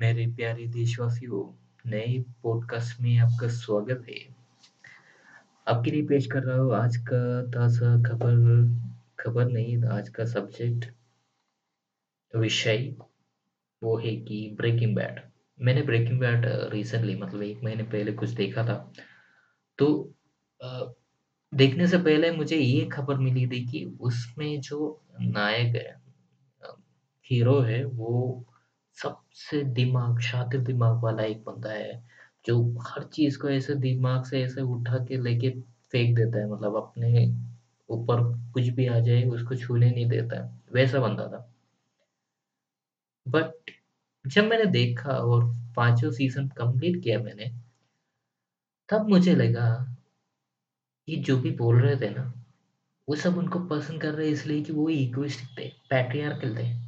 मेरे 0.00 0.26
प्यारे 0.26 0.66
देशवासियों, 0.66 1.54
नए 1.90 2.18
पॉडकास्ट 2.42 3.00
में 3.00 3.18
आपका 3.18 3.48
स्वागत 3.48 4.04
है। 4.08 4.18
आपके 5.68 5.90
लिए 5.90 6.02
पेश 6.02 6.26
कर 6.26 6.42
रहा 6.42 6.58
हूँ 6.58 6.74
आज 6.74 6.96
का 6.96 7.42
ताज़ा 7.46 7.96
खबर 8.02 8.36
खबर 9.20 9.48
नहीं, 9.48 9.84
आज 9.84 10.08
का 10.08 10.24
सब्जेक्ट 10.24 10.84
विषय 12.36 12.96
वो 13.82 13.96
है 13.98 14.16
कि 14.16 14.54
ब्रेकिंग 14.56 14.96
बैड। 14.96 15.20
मैंने 15.60 15.82
ब्रेकिंग 15.82 16.20
बैड 16.20 16.46
रिसेंटली 16.46 17.16
मतलब 17.16 17.42
1 17.42 17.64
महीने 17.64 17.82
पहले 17.82 18.12
कुछ 18.12 18.30
देखा 18.30 18.64
था। 18.64 18.92
तो 19.78 20.14
अ, 20.60 20.94
देखने 21.54 21.86
से 21.86 21.98
पहले 21.98 22.30
मुझे 22.30 22.56
ये 22.56 22.84
खबर 22.86 23.18
मिली 23.18 23.46
थी 23.46 23.66
कि 23.66 23.84
उसमें 24.00 24.60
जो 24.60 25.02
नायक 25.20 25.76
है 25.76 26.02
हीरो 27.26 27.60
है 27.60 27.84
वो 27.84 28.44
सबसे 29.02 29.62
दिमाग 29.74 30.20
शातिर 30.20 30.60
दिमाग 30.60 31.02
वाला 31.04 31.22
एक 31.22 31.42
बंदा 31.44 31.70
है, 31.70 32.02
जो 32.46 32.56
हर 32.88 33.04
चीज़ 33.04 33.38
को 33.38 33.48
ऐसे 33.50 33.74
दिमाग 33.74 34.24
से 34.24 34.42
ऐसे 34.42 34.62
उठा 34.62 34.98
के 35.04 35.16
लेके 35.22 35.50
फेंक 35.92 36.16
देता 36.16 36.38
है 36.38 36.50
मतलब 36.50 36.76
अपने 36.76 37.26
ऊपर 37.88 38.22
कुछ 38.52 38.68
भी 38.68 38.86
आ 38.86 38.98
जाए 39.00 39.22
उसको 39.24 39.56
छूने 39.56 39.90
नहीं 39.90 40.08
देता 40.08 40.42
वैसा 40.72 41.00
बंदा 41.00 41.26
था। 41.28 41.46
बट 43.26 43.70
जब 44.24 44.44
मैंने 44.44 44.64
देखा 44.64 45.12
और 45.12 45.44
पाँचों 45.76 46.10
सीज़न 46.10 46.48
कंप्लीट 46.48 47.02
किया 47.04 47.18
मैंने, 47.18 47.50
तब 48.88 49.08
मुझे 49.08 49.34
लगा 49.34 49.68
ये 51.08 51.16
जो 51.16 51.36
भी 51.36 51.50
बोल 51.50 51.80
रहे 51.82 51.96
थे 51.96 52.10
ना, 52.10 52.22
वो 53.08 53.16
सब 53.16 53.38
उनको 53.38 53.58
पसंद 53.66 54.02
कर 54.02 54.14
रहे 54.14 54.28
इसलिए 54.28 54.62
कि 54.62 54.72
वो 54.72 54.88
इगोइस्टिक 54.88 55.58
थे, 55.58 55.68
पैट्रियार्कल 55.90 56.56
थे। 56.56 56.87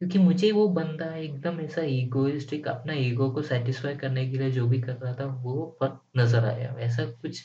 क्योंकि 0.00 0.18
मुझे 0.18 0.50
वो 0.52 0.68
बंदा 0.68 1.06
एकदम 1.16 1.60
ऐसा 1.60 1.82
इगोइस्टिक 1.90 2.68
अपना 2.68 2.92
ईगो 2.94 3.30
को 3.30 3.42
सैटिस्फाई 3.42 3.96
करने 3.96 4.28
के 4.30 4.38
लिए 4.38 4.50
जो 4.50 4.66
भी 4.68 4.80
कर 4.80 4.96
रहा 4.96 5.14
था, 5.14 5.26
वो 5.26 5.76
फ़र्क 5.80 6.00
नज़र 6.16 6.44
आया। 6.44 6.74
ऐसा 6.80 7.04
कुछ 7.12 7.42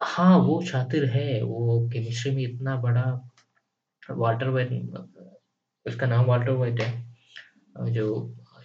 हाँ, 0.00 0.38
वो 0.38 0.60
शातिर 0.62 1.04
है, 1.04 1.42
वो 1.42 1.88
केमिस्ट्री 1.92 2.30
में 2.36 2.42
इतना 2.42 2.76
बड़ा 2.76 3.04
वाल्टर 4.10 4.48
व्हाइट 4.48 4.70
उसका 5.86 6.06
नाम 6.06 6.24
वाल्टर 6.26 6.50
वाइट 6.52 6.80
है। 6.80 7.92
जो 7.92 8.06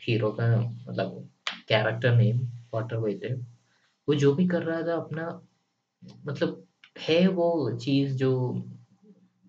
हीरो 0.03 0.31
का 0.31 0.47
मतलब 0.59 1.29
कैरेक्टर 1.67 2.15
नेम 2.15 2.39
वाल्टर 2.73 2.97
वाइट 2.97 3.23
है। 3.25 3.33
वो 4.07 4.15
जो 4.15 4.33
भी 4.35 4.47
कर 4.47 4.63
रहा 4.63 4.81
था 4.81 4.95
अपना 4.95 5.27
मतलब 6.25 6.65
है 6.99 7.27
वो 7.27 7.49
चीज़ 7.77 8.15
जो 8.17 8.31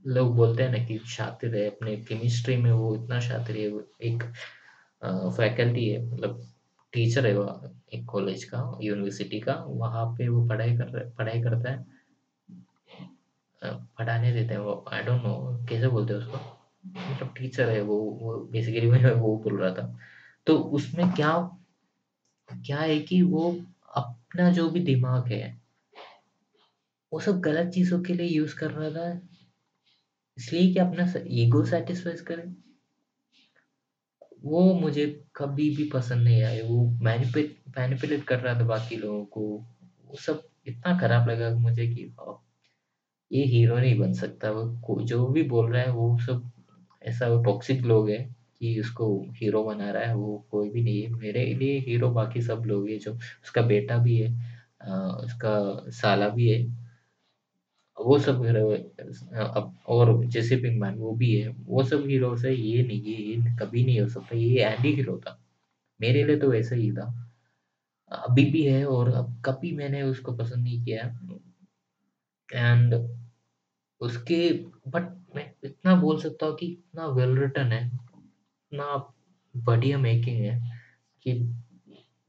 लोग 0.05 0.35
बोलते 0.37 0.63
हैं 0.63 0.71
ना 0.73 0.85
कि 0.87 0.99
शातिर 1.09 1.55
है, 1.57 1.67
अपने 1.71 1.97
केमिस्ट्री 2.09 2.57
में 2.57 2.71
वो 2.73 2.95
इतना 2.95 3.21
शातिर 3.21 3.57
है, 3.57 3.67
एक 4.09 4.23
फैकल्टी 5.37 5.89
है 5.89 6.05
मतलब 6.07 6.43
टीचर 6.93 7.27
है 7.27 7.37
वो 7.39 7.45
एक 7.95 8.05
कॉलेज 8.07 8.45
का, 8.45 8.79
यूनिवर्सिटी 8.83 9.41
का, 9.41 9.55
वहाँ 9.69 10.07
पे 10.19 10.29
वो 10.29 10.47
पढ़ाई 10.49 10.77
कर 10.77 11.09
पढ़ाई 11.19 11.43
करता 11.43 11.71
है। 11.71 11.87
पढ़ाने 13.99 14.33
देते 14.33 14.55
हैं 14.55 14.61
वो 14.61 14.85
आई 14.93 15.03
डोंट 15.03 15.23
नो 15.23 15.67
कैसे 15.69 15.89
बोलते 15.89 16.13
हैं 16.15 16.21
उसको? 16.21 16.39
मतलब 17.11 17.33
टीचर 17.39 17.69
है 17.71 17.81
वो 17.83 17.97
वो 18.21 18.37
बेसिकली 18.53 18.87
मैं 18.87 19.13
वो 19.13 19.37
बोल 19.45 19.61
रहा 19.61 19.71
था। 19.75 19.97
तो 20.47 20.57
उसमें 20.79 21.11
क्या 21.13 21.33
क्या 22.49 22.79
है 22.79 22.99
कि 23.01 23.21
वो 23.23 23.51
अपना 23.97 24.51
जो 24.53 24.69
भी 24.71 24.81
दिमाग 24.81 25.33
है, 25.33 25.57
वो 27.13 27.21
सब 27.21 27.41
गलत 27.41 27.71
चीज़ों 27.73 28.01
के 28.03 28.15
लिए 28.15 28.27
यूज़ 28.29 28.55
कर 28.57 28.71
रहा 28.71 28.91
था, 28.91 29.21
इसलिए 30.39 30.73
कि 30.73 30.79
अपना 30.81 31.13
ईगो 31.43 31.65
सैटिस्फाइज़ 31.67 32.23
करे। 32.25 32.43
वो 34.45 34.63
मुझे 34.81 35.07
कभी 35.37 35.69
भी 35.77 35.85
पसंद 35.91 36.25
नहीं 36.25 36.43
आए, 36.43 36.61
वो 36.63 36.85
मैनिपुलेट 37.03 38.25
कर 38.29 38.41
रहा 38.41 38.55
था 38.61 38.65
बाकी 38.67 38.97
लोगों 38.97 39.25
को, 39.27 39.43
वो 40.07 40.17
सब 40.27 40.43
इतना 40.69 40.99
खराब 41.01 41.29
लगा 41.31 41.51
मुझे 41.59 41.87
कि 41.89 42.13
ये 43.31 43.45
हीरो 43.47 43.79
नहीं 43.79 43.99
बन 43.99 44.13
सकता, 44.15 44.51
वो 44.51 45.01
जो 45.03 45.27
भी 45.29 45.43
बोल 45.49 45.73
रहा 45.73 45.83
है 45.83 45.91
वो 45.93 46.19
सब 46.27 46.51
ऐसा 47.03 47.29
वो 47.29 47.43
टॉक्सिक 47.45 47.83
लोग 47.85 48.11
है 48.11 48.19
कि 48.61 48.79
उसको 48.81 49.07
हीरो 49.37 49.63
बना 49.65 49.91
रहा 49.91 50.03
है, 50.05 50.15
वो 50.17 50.47
कोई 50.51 50.71
भी 50.71 50.83
नहीं 50.83 51.03
है। 51.03 51.11
मेरे 51.13 51.45
लिए 51.55 51.79
हीरो 51.87 52.11
बाकी 52.13 52.43
सब 52.43 52.63
लोग 52.67 52.89
हैं, 52.89 52.99
जो 52.99 53.13
उसका 53.15 53.63
बेटा 53.63 53.99
भी 53.99 54.17
है 54.19 54.31
उसका 55.25 55.91
साला 55.93 56.29
भी 56.29 56.49
है। 56.49 56.63
वो 57.99 58.19
सब 58.19 58.45
हीरो 58.45 58.71
अब 59.45 59.75
और 59.89 60.25
जेसी 60.27 60.57
पिंकमैन 60.57 60.95
वो 60.99 61.13
भी 61.13 61.35
है, 61.41 61.49
वो 61.49 61.83
सब 61.85 62.07
हीरोज़ 62.09 62.47
है, 62.47 62.55
ये 62.55 62.83
नहीं, 62.83 63.03
ये 63.03 63.17
ये 63.17 63.57
कभी 63.61 63.85
नहीं 63.85 64.01
हो 64.01 64.09
सकता, 64.09 64.37
ये 64.37 64.65
एंटी 64.65 64.93
हीरो 64.95 65.19
था। 65.19 65.39
मेरे 66.01 66.25
लिए 66.25 66.37
तो 66.39 66.51
वैसा 66.51 66.77
ही 66.77 66.91
था। 66.93 67.07
अभी 68.13 68.45
भी 68.51 68.63
है 68.65 68.85
और 68.87 69.09
अब 69.15 69.43
कभी 69.47 69.73
मैंने 69.77 70.03
उसको 70.03 70.33
पसंद 70.37 70.65
नहीं 70.65 70.85
किया 70.85 71.05
एंड 72.49 72.95
उसके 74.01 74.51
बट 74.89 75.11
मैं 75.37 75.51
इतना 75.65 75.95
बोल 75.97 76.21
सकता 76.21 76.47
हूँ 76.47 76.57
कि 76.57 76.67
इतना 76.67 77.07
वेल 77.09 77.37
रिटर्न 77.39 77.73
है, 77.73 77.87
इतना 77.87 78.97
बढ़िया 79.55 79.99
मेकिंग 79.99 80.41
है 80.45 80.61
कि 81.27 81.33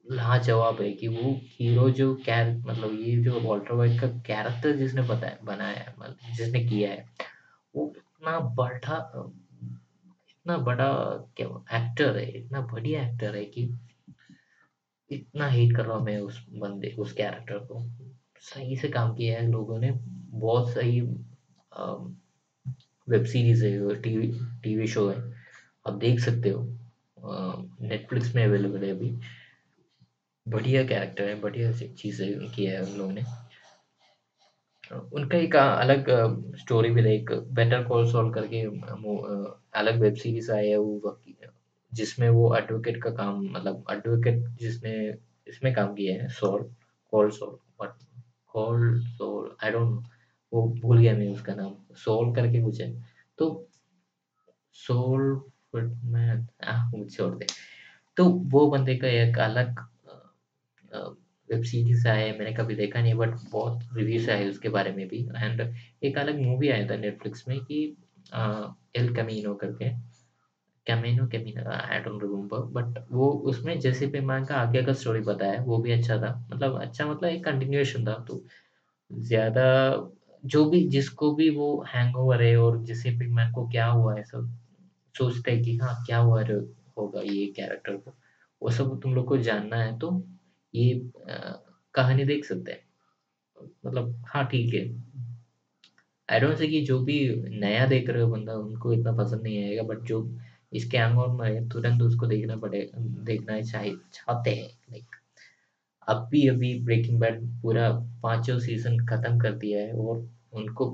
लाजवाब 0.05 0.81
है 0.81 0.91
कि 0.93 1.07
वो 1.07 1.31
हीरो 1.51 1.89
जो 1.91 2.13
कैर 2.25 2.55
मतलब 2.57 2.93
ये 3.01 3.15
जो 3.23 3.39
वॉल्टर 3.39 3.73
व्हाइट 3.73 3.99
का 4.01 4.07
कैरेक्टर 4.27 4.75
जिसने 4.77 5.01
बताया 5.01 5.37
बनाया 5.43 5.79
है 5.79 5.93
मतलब 5.99 6.35
जिसने 6.35 6.63
किया 6.65 6.89
है, 6.91 7.05
वो 7.75 7.93
इतना 7.97 8.37
अ, 8.95 9.31
इतना 10.29 10.57
बड़ा 10.59 10.91
क्या 11.37 11.47
एक्टर 11.77 12.17
है, 12.17 12.25
इतना 12.31 12.61
बढ़िया 12.73 13.01
एक्टर 13.03 13.35
है 13.35 13.45
कि 13.45 13.63
इतना 15.09 15.47
हेट 15.47 15.75
कर 15.77 15.85
रहा 15.85 15.97
हूँ 15.97 16.05
मैं 16.05 16.17
उस 16.19 16.45
बंदे 16.53 16.95
उस 16.99 17.13
कैरेक्टर 17.13 17.57
को। 17.65 17.83
सही 18.41 18.75
से 18.77 18.89
काम 18.89 19.13
किया 19.15 19.39
है 19.39 19.47
लोगों 19.51 19.79
ने, 19.79 19.91
बहुत 19.91 20.69
सही 20.69 20.99
वेब 23.07 23.25
सीरीज़ 23.25 23.65
है 23.65 23.95
टीवी 24.01 24.27
टीवी 24.63 24.87
शो 24.87 25.07
है, 25.09 25.17
आप 25.87 25.93
देख 25.93 26.19
सकते 26.19 26.49
हो। 26.49 26.63
नेटफ्लिक्स 27.81 28.33
में 28.35 28.43
अवेलेबल 28.45 28.83
है 28.83 28.91
अभी। 28.91 29.09
बढ़िया 30.45 30.83
कैरेक्टर 30.83 31.27
है, 31.27 31.39
बढ़िया 31.41 31.71
चीज़ें 31.71 32.49
किया 32.51 32.71
है 32.73 32.81
उन 32.85 32.97
लोगों 32.97 33.11
ने। 33.11 33.23
उनका 35.13 35.37
एक 35.37 35.55
अलग 35.55 36.09
स्टोरी 36.57 36.89
भी 36.89 37.01
एक 37.13 37.31
बेटर 37.53 37.83
कॉल 37.83 38.11
सॉल 38.11 38.31
करके 38.33 38.61
अलग 39.79 39.99
वेब 40.01 40.15
सीरीज़ 40.15 40.51
आई 40.51 40.67
है 40.69 40.77
वो 40.77 41.19
जिसमें 41.91 42.29
वो 42.29 42.55
एडवोकेट 42.55 43.01
का 43.03 43.09
काम 43.11 43.41
मतलब 43.47 43.83
एडवोकेट 43.91 44.43
जिसने 44.59 44.93
इसमें 45.47 45.73
काम 45.73 45.93
किया 45.95 46.21
है 46.21 46.27
Saul, 46.29 46.63
call 47.11 47.29
Saul 47.31 47.57
what 47.81 47.93
call 48.53 48.99
Saul 49.07 49.55
I 49.63 49.71
don't 49.71 50.03
वो 50.51 50.67
भूल 50.81 50.99
गया 50.99 51.13
मैं 51.17 51.27
उसका 51.29 51.55
नाम, 51.55 51.75
सॉल 51.95 52.33
करके 52.35 52.61
कुछ 52.63 52.81
है। 52.81 52.91
तो 53.37 53.67
सोल 54.75 55.21
गुडमैन 55.73 56.47
आह, 56.63 56.89
वो 56.89 57.03
छोड़ 57.09 57.33
दे। 57.35 57.45
तो 58.17 58.25
वो 58.51 58.67
बंदे 58.71 58.95
का 58.97 59.07
एक 59.07 59.39
अलग 59.39 59.85
वेब 61.49 61.63
सीरीज़ 61.63 62.07
आया 62.07 62.25
है, 62.25 62.37
मैंने 62.39 62.53
कभी 62.53 62.75
देखा 62.75 63.01
नहीं 63.01 63.13
बट 63.15 63.35
बहुत 63.51 63.79
रिव्यूज़ 63.97 64.29
आए 64.31 64.49
उसके 64.49 64.69
बारे 64.69 64.91
में 64.93 65.07
भी। 65.07 65.21
एंड 65.37 65.61
एक 66.03 66.17
अलग 66.17 66.39
मूवी 66.41 66.69
आया 66.69 66.87
था 66.89 66.97
नेटफ्लिक्स 66.97 67.47
में 67.47 67.59
कि 67.61 67.83
एल 68.97 69.13
कैमिनो 69.15 69.53
करके, 69.55 69.89
Camino 70.87 71.27
Camino 71.27 71.69
I 71.71 71.99
don't 71.99 72.23
remember 72.23 72.59
but 72.73 73.03
वो 73.11 73.29
उसमें 73.51 73.79
जेसी 73.79 74.07
पिंकमैन 74.07 74.45
का 74.45 74.55
आगे 74.57 74.83
का 74.83 74.93
स्टोरी 74.93 75.19
बताया 75.23 75.61
वो 75.63 75.77
भी 75.77 75.91
अच्छा 75.91 76.17
था। 76.17 76.33
मतलब 76.51 76.79
अच्छा 76.81 77.05
मतलब 77.05 77.29
एक 77.29 77.43
कंटिन्यूएशन 77.45 78.05
था 78.07 78.13
तो 78.27 78.43
ज़्यादा 79.11 79.65
जो 80.43 80.63
भी 80.69 80.87
जिसको 80.89 81.33
भी 81.35 81.49
वो 81.49 81.67
हैंगओवर 81.87 82.41
है 82.43 82.55
और 82.57 82.83
जेसी 82.85 83.11
पिंकमैन 83.19 83.51
को 83.51 83.67
क्या 83.69 83.85
हुआ 83.87 84.15
है 84.15 84.23
सब 84.23 84.49
सोचते 85.15 85.51
हैं 85.51 85.61
कि 85.63 85.75
हाँ, 85.77 86.03
क्या 86.05 86.17
हुआ 86.19 86.43
होगा 86.97 87.21
ये 87.23 87.45
कैरेक्टर 87.55 87.95
को, 87.95 88.13
वो 88.61 88.71
सब 88.71 88.99
तुम 89.03 89.15
लोग 89.15 89.27
को 89.27 89.37
जानना 89.39 89.77
है 89.77 89.97
तो 89.99 90.11
ये 90.75 90.93
कहानी 91.95 92.25
देख 92.25 92.45
सकते 92.45 92.71
हैं। 92.71 92.83
मतलब 93.85 94.15
हाँ, 94.27 94.45
ठीक 94.47 94.73
है। 94.73 94.85
आई 96.29 96.39
डोंट 96.39 96.57
से 96.57 96.67
कि 96.67 96.79
जो 96.81 96.97
भी 97.03 97.13
नया 97.53 97.85
देख 97.87 98.09
रहे 98.09 98.21
हो 98.21 98.27
बंदा 98.29 98.53
उनको 98.55 98.91
इतना 98.93 99.11
पसंद 99.13 99.41
नहीं 99.41 99.63
आएगा 99.63 99.83
बट 99.83 100.01
जो 100.05 100.19
इसके 100.73 100.97
हैंगओवर 100.97 101.29
में 101.37 101.47
है 101.49 101.67
तुरंत 101.69 102.01
उसको 102.01 102.27
देखना 102.27 102.55
पड़े 102.57 102.89
देखना 103.25 103.59
चाहे 103.63 103.91
चाहते 104.13 104.51
हैं 104.51 104.69
लाइक 104.91 105.15
अभी-अभी 106.07 106.69
ब्रेकिंग 106.83 107.19
बैड 107.19 107.41
पूरा 107.61 107.89
पाँचों 108.23 108.57
सीज़न 108.59 108.97
खत्म 109.07 109.39
कर 109.39 109.55
दिया 109.57 109.81
है 109.81 109.93
और 109.99 110.27
उनको 110.53 110.89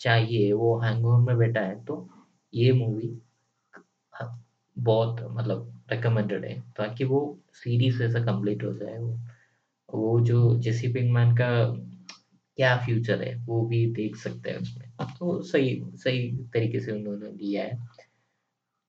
चाहिए 0.00 0.52
वो 0.54 0.76
हैंगओवर 0.80 1.20
में 1.26 1.36
बैठा 1.38 1.60
है 1.62 1.84
तो 1.84 2.06
ये 2.52 2.72
मूवी 2.74 3.08
हाँ, 4.14 4.44
बहुत 4.76 5.20
मतलब 5.30 5.73
रिकमेंडेड 5.90 6.44
है 6.44 6.60
ताकि 6.60 7.04
वो 7.04 7.38
सीरीज़ 7.52 8.02
ऐसा 8.02 8.24
कंप्लीट 8.24 8.64
हो 8.64 8.72
जाए 8.72 8.98
वो 8.98 9.20
वो 9.94 10.20
जो 10.20 10.58
जेसी 10.58 10.88
पिंकमैन 10.92 11.32
का 11.32 11.66
क्या 12.56 12.76
फ्यूचर 12.76 13.22
है 13.22 13.34
वो 13.46 13.66
भी 13.66 13.86
देख 13.92 14.16
सकते 14.16 14.50
हैं 14.50 14.56
उसमें। 14.56 14.90
तो 15.06 15.42
सही 15.42 15.82
सही 15.94 16.32
तरीके 16.36 16.80
से 16.80 16.92
उन्होंने 16.92 17.32
लिया 17.32 17.64
है 17.64 17.88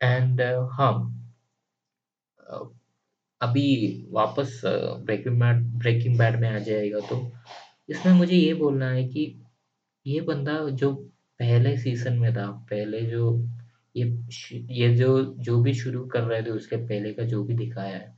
एंड 0.02 0.42
uh, 0.42 0.70
हाँ, 0.72 1.22
अ, 2.40 2.70
अभी 3.42 4.06
वापस 4.10 4.62
ब्रेकिंग 5.04 5.40
बैड 5.40 5.64
ब्रेकिंग 5.64 6.18
बैड 6.18 6.40
में 6.40 6.50
आ 6.50 6.60
जाएगा 6.60 7.00
तो 7.00 7.32
इसमें 7.90 8.14
मुझे 8.14 8.36
ये 8.36 8.54
बोलना 8.54 8.90
है 8.90 9.08
कि 9.08 9.42
ये 10.08 10.22
बंदा 10.22 10.70
जो 10.70 10.96
पहले 11.40 11.78
सीज़न 11.78 12.14
में 12.14 12.34
था, 12.34 12.52
पहले 12.52 13.02
जो 13.02 13.50
ये 13.96 14.28
ये 14.72 14.96
जो 14.96 15.36
जो 15.40 15.62
भी 15.62 15.74
शुरू 15.74 16.06
कर 16.06 16.24
रहे 16.24 16.44
थे 16.44 16.50
उसके 16.50 16.76
पहले 16.76 17.14
का 17.14 17.24
जो 17.24 17.44
भी 17.44 17.54
दिखाया 17.54 17.98
है, 17.98 18.18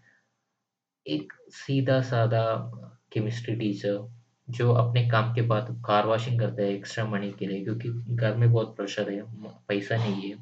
एक 1.07 1.33
सीधा-साधा 1.49 2.71
केमिस्ट्री 3.13 3.55
टीचर 3.55 4.15
जो 4.49 4.73
अपने 4.73 5.09
काम 5.09 5.33
के 5.33 5.41
बाद 5.41 5.83
कार 5.87 6.05
वॉशिंग 6.05 6.39
करता 6.39 6.63
है 6.63 6.73
एक्स्ट्रा 6.73 7.05
मनी 7.05 7.31
के 7.31 7.45
लिए 7.45 7.63
क्योंकि 7.63 7.89
घर 8.15 8.35
में 8.35 8.51
बहुत 8.51 8.75
प्रेशर 8.75 9.11
है, 9.11 9.21
पैसा 9.67 9.97
नहीं 9.97 10.31
है 10.31 10.37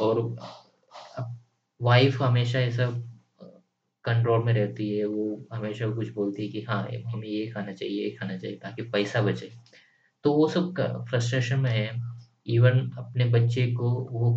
और 0.00 0.36
वाइफ़ 1.82 2.22
हमेशा 2.22 2.60
ऐसा 2.60 2.90
कंट्रोल 4.04 4.44
में 4.44 4.52
रहती 4.52 4.98
है, 4.98 5.04
वो 5.04 5.46
हमेशा 5.52 5.90
कुछ 5.90 6.12
बोलती 6.12 6.42
है 6.42 6.48
कि 6.48 6.62
हाँ, 6.62 6.88
हमें 7.06 7.28
ये 7.28 7.46
खाना 7.46 7.72
चाहिए, 7.72 8.04
ये 8.04 8.10
खाना 8.10 8.38
चाहिए 8.38 8.56
ताकि 8.56 8.82
पैसा 8.82 9.22
बचे। 9.22 9.50
तो 10.24 10.32
वो 10.32 10.48
सब 10.48 10.74
फ्रस्ट्रेशन 11.10 11.60
में 11.60 11.70
है। 11.70 12.07
इवन 12.48 12.80
अपने 12.98 13.24
बच्चे 13.30 13.66
को 13.74 13.90
वो 14.10 14.32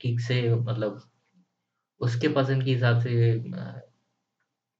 ठीक 0.00 0.20
से 0.20 0.40
मतलब 0.54 1.00
उसके 2.00 2.28
पसंद 2.28 2.64
के 2.64 2.70
हिसाब 2.70 3.00
से 3.00 3.12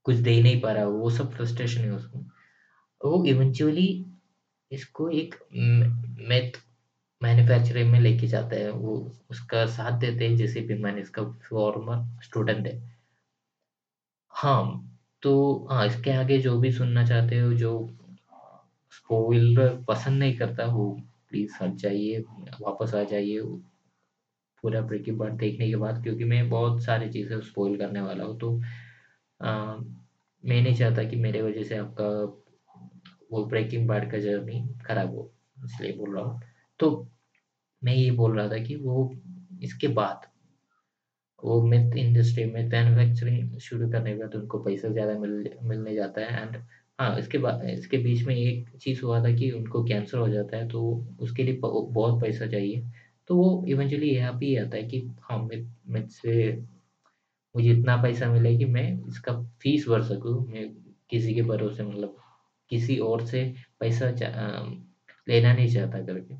कुछ 0.07 0.17
दे 0.17 0.41
नहीं 0.43 0.61
पा 0.61 0.73
रहा, 0.73 0.85
वो 0.87 1.11
सब 1.11 1.33
फ्रस्ट्रेशन 1.33 1.81
है 1.81 1.91
उसमें। 1.91 2.23
वो 3.01 3.25
इवेंचुअली 3.25 3.87
इसको 4.71 5.09
एक 5.11 5.35
मेथ 6.29 6.61
मैन्युफैक्चरिंग 7.21 7.93
में 7.93 8.01
लेके 8.01 8.27
जाता 8.27 8.57
है, 8.57 8.71
वो 8.71 8.97
उसका 9.31 9.67
साथ 9.67 9.99
देते 10.01 10.29
हैं 10.29 10.37
जैसे 10.37 10.61
भी 10.61 10.75
मैंने 10.83 11.01
इसका 11.01 11.25
फॉर्मर 11.51 12.07
स्टूडेंट 12.23 12.67
है। 12.67 12.77
हाँ, 14.33 14.99
तो 15.23 15.67
हाँ, 15.71 15.87
इसके 15.87 16.11
आगे 16.11 16.39
जो 16.39 16.59
भी 16.61 16.73
सुनना 16.73 17.07
चाहते 17.07 17.39
हो, 17.41 17.53
जो 17.55 17.73
स्पॉइलर 18.93 19.77
पसंद 19.89 20.19
नहीं 20.19 20.37
करता 20.39 20.65
वो 20.67 20.87
प्लीज़ 21.31 21.57
हट 21.63 21.75
जाइए, 21.77 22.19
वापस 22.61 22.95
आ 22.95 23.03
जाइए 23.05 23.41
पूरा 24.65 24.81
ब्रेकिंग 24.83 25.19
बैड 25.19 25.37
देखने 25.37 25.69
के 25.69 25.77
बाद 25.77 26.03
क्योंकि 26.03 26.25
मैं 26.25 26.49
बहुत 26.51 26.83
सारी 26.85 27.09
चीज़ें 27.11 27.41
स्पॉइल 27.41 27.77
करने 27.79 28.01
वाला 28.01 28.25
हूँ 28.25 28.39
तो 28.39 28.53
अ, 29.41 29.51
मैं 30.45 30.63
नहीं 30.63 30.75
चाहता 30.75 31.05
कि 31.05 31.17
मेरे 31.17 31.43
वजह 31.43 31.63
से 31.65 31.77
आपका 31.77 32.09
वो 33.33 33.45
ब्रेकिंग 33.47 33.89
बैड 33.89 34.11
का 34.13 34.19
जर्नी 34.19 34.61
खराब 34.87 35.15
हो, 35.15 35.31
इसलिए 35.65 35.93
बोल 35.93 36.15
रहा 36.17 36.25
हूँ। 36.25 36.41
तो 36.81 37.09
मैं 37.83 37.95
ये 37.95 38.11
बोल 38.11 38.37
रहा 38.39 38.49
था 38.49 38.59
कि 38.65 38.77
वो 38.77 39.13
इसके 39.63 39.89
बाद 39.89 40.27
वो 41.43 41.61
मिथ 41.63 41.97
इंडस्ट्री 41.97 42.45
में 42.45 42.63
मैन्युफैक्चरिंग 42.69 43.59
शुरू 43.61 43.91
करने 43.91 44.13
के 44.13 44.19
बाद 44.19 44.35
उनको 44.35 44.59
पैसा 44.59 44.89
ज़्यादा 44.89 45.19
मिल 45.19 45.51
मिलने 45.63 45.95
जाता 45.95 46.21
है 46.21 46.43
एंड 46.43 46.57
हाँ, 46.99 47.19
इसके 47.19 47.39
बाद 47.39 47.63
इसके 47.71 47.99
बीच 47.99 48.23
में 48.23 48.35
एक 48.35 48.69
चीज़ 48.79 49.03
हुआ 49.03 49.19
था 49.25 49.33
कि 49.35 49.51
उनको 49.53 49.83
कैंसर 49.85 50.19
हो 50.19 50.29
जाता 50.29 50.57
है, 50.57 50.69
तो 50.69 50.83
उसके 51.21 51.43
लिए 51.43 51.59
बहुत 51.61 52.21
पैसा 52.21 52.47
चाहिए। 52.47 52.83
तो 53.29 53.37
वो 53.37 53.65
इवेंचुअली 53.69 54.11
यहाँ 54.11 54.33
पे 54.41 54.47
ही 54.47 54.57
आता 54.57 54.77
है 54.77 54.83
कि 54.85 55.01
हाँ, 55.23 55.39
मिथ 55.41 55.67
मिथ 55.89 56.09
से 56.13 56.33
मुझे 57.55 57.71
इतना 57.71 57.97
पैसा 58.03 58.27
मिले 58.33 58.57
कि 58.59 58.65
मैं 58.67 58.83
इसका 59.09 59.33
फ़ीस 59.63 59.87
भर 59.89 60.03
सकूँ, 60.05 60.35
मैं 60.49 60.69
किसी 61.11 61.35
के 61.35 61.43
भरोसे 61.45 61.83
मतलब 61.83 62.17
किसी 62.71 62.99
और 63.03 63.27
से 63.27 63.45
पैसा 63.81 64.11
लेना 65.27 65.53
नहीं 65.53 65.69
चाहता 65.71 66.05
करके। 66.07 66.35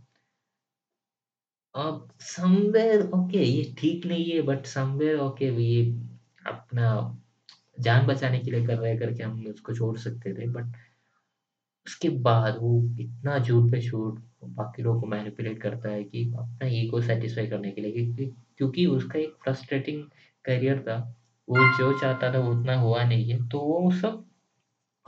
अब 1.75 2.09
समवेयर 2.23 3.03
ओके 3.15 3.43
ये 3.45 3.63
ठीक 3.79 4.07
नहीं 4.07 4.25
है 4.31 4.41
बट 4.43 4.67
समवेयर 4.67 5.19
ओके 5.21 5.47
ये 5.63 5.83
अपना 6.47 6.89
जान 7.81 8.07
बचाने 8.07 8.39
के 8.39 8.51
लिए 8.51 8.67
कर 8.67 8.79
रहे 8.79 8.97
करके 8.99 9.23
हम 9.23 9.47
उसको 9.47 9.75
छोड़ 9.75 9.97
सकते 9.99 10.35
थे 10.35 10.47
बट 10.51 10.77
उसके 11.87 12.09
बाद 12.09 12.59
वो 12.61 12.83
इतना 13.01 13.39
झूठ 13.39 13.71
पे 13.73 13.81
झूठ 13.81 14.21
बाकी 14.45 14.83
लोगों 14.83 15.01
को 15.01 15.07
मैनिपुलेट 15.07 15.61
करता 15.63 15.89
है 15.89 16.05
कि 16.05 16.25
अपना 16.39 16.67
ईगो 16.67 17.01
सैटिस्फाई 17.03 17.47
करने 17.47 17.71
के 17.71 17.81
लिए 17.81 17.93
क्योंकि 17.93 18.27
क्योंकि 18.59 18.87
उसका 18.87 19.19
एक 19.19 19.35
फ्रस्ट्रेटिंग 19.45 20.05
करियर 20.45 20.83
था, 20.83 20.97
वो 21.49 21.57
जो 21.79 21.99
चाहता 22.01 22.33
था 22.35 22.39
वो 22.39 22.53
उतना 22.53 22.75
हुआ 22.81 23.05
नहीं 23.05 23.31
है 23.31 23.49
तो 23.49 23.61
वो 23.61 23.91
सब 23.91 24.25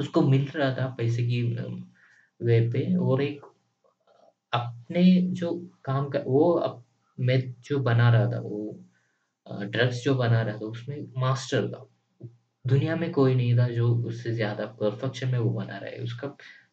उसको 0.00 0.22
मिल 0.22 0.46
रहा 0.56 0.74
था 0.74 0.86
पैसे 0.98 1.22
की 1.26 1.42
वे 2.40 2.60
पे 2.70 2.96
और 2.96 3.22
एक 3.22 3.40
अपने 4.52 5.20
जो 5.32 5.52
काम 5.84 6.08
का, 6.08 6.18
वो 6.26 6.52
अप, 6.52 6.84
मैं 7.20 7.40
जो 7.60 7.78
बना 7.78 8.10
रहा 8.10 8.26
था, 8.32 8.40
वो 8.40 8.80
ड्रग्स 9.64 10.02
जो 10.04 10.14
बना 10.14 10.42
रहा 10.42 10.54
था, 10.54 10.66
उसमें 10.66 11.06
मास्टर 11.18 11.68
था। 11.68 11.86
दुनिया 12.68 12.96
में 12.96 13.10
कोई 13.12 13.34
नहीं 13.34 13.56
था 13.58 13.68
जो 13.68 13.88
उससे 14.06 14.32
ज़्यादा 14.34 14.66
परफेक्शन 14.80 15.28
में 15.28 15.38
वो 15.38 15.50
बना 15.50 15.78
रहा 15.78 15.90
है। 15.90 15.98
उसका 15.98 16.28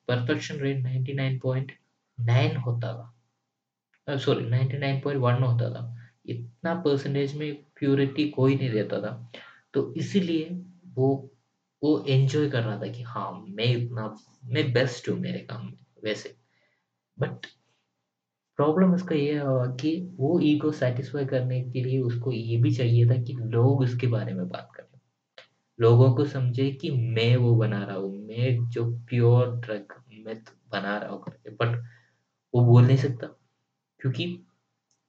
परफेक्शन 0.08 0.60
रेट 0.60 0.84
99.9 0.84 2.58
होता 2.58 2.94
था। 2.94 3.12
सॉरी 4.08 4.46
99.1 4.46 5.44
होता 5.44 5.70
था। 5.70 5.84
इतना 6.26 6.74
परसेंटेज 6.76 7.36
में 7.36 7.54
प्यूरिटी 7.80 8.30
कोई 8.30 8.56
नहीं 8.56 8.70
देता 8.72 9.02
था। 9.02 9.32
तो 9.74 9.94
इसीलिए 9.98 10.50
वो 10.96 11.10
वो 11.82 12.06
एन्जॉय 12.10 12.50
कर 12.50 12.64
रहा 12.64 12.78
था 12.82 12.88
कि 12.88 13.04
हाँ, 13.04 13.32
मैं 13.50 13.66
इतना 13.66 14.16
मैं 14.46 14.72
बेस्ट 14.74 15.10
हूँ 15.10 15.18
मेरे 15.20 15.40
काम 15.40 15.66
में 15.66 15.78
वैसे। 16.04 16.36
बट 17.18 17.46
प्रॉब्लम 18.60 18.94
उसका 18.94 19.16
ये 19.16 19.38
हुआ 19.38 19.66
कि 19.76 19.92
वो 20.16 20.40
ईगो 20.40 20.72
सेटिस्फाई 20.72 21.26
करने 21.26 21.62
के 21.62 21.84
लिए 21.84 22.00
उसको 22.02 22.32
ये 22.32 22.58
भी 22.58 22.74
चाहिए 22.76 23.08
था 23.10 23.22
कि 23.24 23.34
लोग 23.34 23.82
उसके 23.82 24.08
बारे 24.08 24.34
में 24.34 24.48
बात। 24.50 24.75
लोगों 25.80 26.14
को 26.16 26.26
समझे 26.26 26.70
कि 26.82 26.90
मैं 26.92 27.36
वो 27.38 27.56
बना 27.56 27.84
रहा 27.86 27.96
हूँ, 27.98 28.12
मैं 28.28 28.70
जो 28.70 28.86
प्योर 29.10 29.56
ड्रग 29.58 29.94
मेथ 30.26 30.52
बना 30.72 30.98
रहा 30.98 31.12
हूँ 31.12 31.22
करके 31.24 31.50
बट 31.56 31.78
वो 32.54 32.64
बोल 32.66 32.86
नहीं 32.86 32.98
सकता 32.98 33.28
क्योंकि 34.00 34.28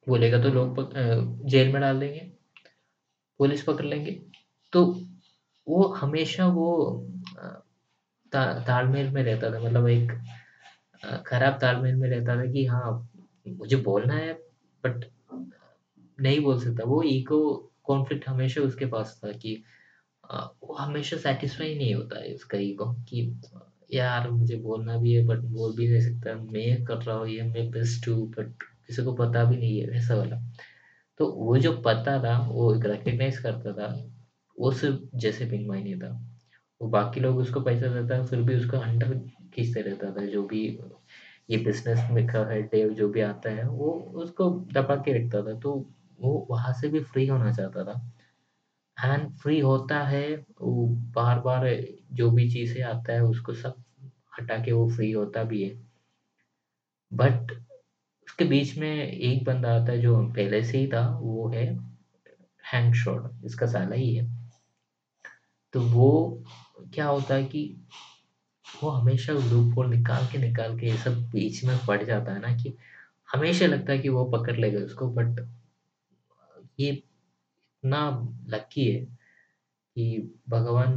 बोलेगा 0.07 0.39
तो 0.43 0.49
लोग 0.51 0.93
जेल 1.51 1.73
में 1.73 1.81
डाल 1.81 2.01
देंगे, 2.01 2.21
पुलिस 3.41 3.63
पकड़ 3.65 3.85
लेंगे। 3.85 4.13
तो 4.73 4.85
वो 5.67 5.87
हमेशा 5.95 6.47
वो 6.49 6.69
तालमेल 8.33 9.11
में 9.11 9.23
रहता 9.23 9.51
था 9.53 9.61
मतलब 9.61 9.89
एक 9.89 10.13
खराब 11.27 11.59
तालमेल 11.61 11.95
में 11.95 12.09
रहता 12.09 12.37
था 12.37 12.47
कि 12.53 12.65
हाँ, 12.67 13.09
मुझे 13.49 13.77
बोलना 13.77 14.15
है 14.15 14.33
बट 14.85 15.05
नहीं 16.19 16.41
बोल 16.41 16.61
सकता। 16.61 16.85
वो 16.85 17.03
ईगो 17.03 17.41
कॉन्फ्लिक्ट 17.85 18.29
हमेशा 18.29 18.61
उसके 18.63 18.87
पास 18.87 19.21
था 19.25 19.33
कि 19.33 19.63
वो 20.33 20.75
हमेशा 20.75 21.17
सैटिस्फाई 21.17 21.75
नहीं 21.75 21.95
होता 21.95 22.21
है 22.21 22.35
उसका 22.35 22.59
ईगो 22.59 22.93
कि 23.09 23.41
यार 23.95 24.31
मुझे 24.31 24.57
बोलना 24.57 24.97
भी 24.99 25.13
है 25.15 25.25
बट 25.27 25.39
बोल 25.39 25.77
भी 25.77 25.89
नहीं 25.89 26.01
सकता। 26.01 26.35
मैं 26.53 26.85
कर 26.85 26.97
रहा 26.97 27.17
हूँ 27.17 27.29
ये 27.29 27.43
मैं 27.43 27.71
बेस्ट 27.71 28.09
हूँ 28.09 28.29
बट 28.31 28.63
किसी 28.87 29.03
को 29.05 29.13
पता 29.15 29.45
भी 29.45 29.57
नहीं 29.57 29.81
है 29.81 29.87
वैसा 29.91 30.15
वाला। 30.15 30.41
तो 31.19 31.27
वो 31.33 31.59
जो 31.59 31.73
पता 31.73 32.19
था 32.25 32.39
वो 32.49 32.73
रिकॉग्नाइज़ 32.73 33.43
करता 33.43 33.73
था, 33.73 33.87
वो 34.59 34.71
सिर्फ़ 34.73 35.19
जैसे 35.19 35.47
पिंक 35.47 35.69
मायने 35.69 35.97
था। 35.97 36.11
वो 36.83 36.89
बाकी 36.89 37.21
लोग 37.21 37.39
उसको 37.39 37.61
पैसा 37.61 37.87
देता 37.87 38.23
फिर 38.25 38.43
भी 38.43 38.57
उसको 38.57 38.77
अंडर 38.79 39.15
खींचते 39.55 39.81
रहता 39.81 40.11
था 40.11 40.27
जो 40.27 40.43
भी 40.43 40.67
ये 41.51 41.59
बिज़नेस 41.59 42.11
में 42.11 42.27
है 42.75 42.95
जो 42.95 43.09
भी 43.09 43.21
आता 43.21 43.51
है 43.51 43.69
वो 43.69 43.91
उसको 44.15 44.51
दबा 44.73 44.97
के 44.97 45.13
रखता 45.19 45.43
था। 45.43 45.59
तो 45.61 45.73
वो 46.21 46.47
वहाँ 46.51 46.73
से 46.73 46.89
भी 46.89 47.01
फ्री 47.01 47.27
होना 47.27 47.53
चाहता 47.53 47.85
था। 47.85 48.16
एंड 49.05 49.31
फ्री 49.37 49.59
होता 49.61 50.01
है 50.01 50.27
वो 50.61 50.87
बार-बार 51.15 51.69
जो 52.13 52.31
भी 52.31 52.51
चीज़ें 52.51 52.83
आता 52.83 53.13
है 53.13 53.25
उसको 53.25 53.55
सब 53.55 53.83
हटा 54.39 54.59
के 54.59 54.73
वो 54.73 54.89
फ्री 54.91 55.11
होता 55.13 55.43
भी 55.45 55.63
है। 55.63 55.71
बट 57.13 57.53
उसके 58.27 58.45
बीच 58.45 58.77
में 58.79 59.13
एक 59.13 59.45
बंदा 59.45 59.75
आता 59.75 59.93
है 59.93 60.01
जो 60.01 60.17
पहले 60.27 60.63
से 60.65 60.79
ही 60.79 60.87
था 60.87 61.09
वो 61.19 61.49
है 61.49 61.67
हैंक 62.65 62.95
शॉट 62.95 63.45
इसका 63.45 63.67
साला 63.67 63.97
ही 63.97 64.15
है। 64.15 64.25
तो 65.75 65.81
वो 65.81 66.43
क्या 66.95 67.07
होता 67.07 67.35
है 67.35 67.45
कि 67.45 67.63
वो 68.67 68.91
हमेशा 68.91 69.33
लूपहोल 69.33 69.91
निकाल 69.91 70.27
के, 70.27 70.39
निकाल 70.39 70.79
के 70.79 70.87
ये 70.87 70.97
सब 70.97 71.23
बीच 71.31 71.65
में 71.65 71.79
पड़ 71.87 72.03
जाता 72.03 72.33
है 72.33 72.41
ना 72.41 72.57
कि 72.57 72.77
हमेशा 73.35 73.67
लगता 73.67 73.93
है 73.93 73.99
कि 73.99 74.09
वो 74.09 74.25
पकड़ 74.25 74.57
लेगा 74.57 74.85
उसको 74.85 75.09
बट 75.11 75.47
ये 76.81 77.03
इतना 77.87 78.29
लकी 78.49 78.85
है 78.85 79.01
कि 79.97 80.35
भगवान 80.49 80.95